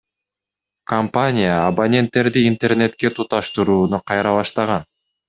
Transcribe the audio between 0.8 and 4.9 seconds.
Компания абоненттерди Интернетке туташтырууну кайра баштаган.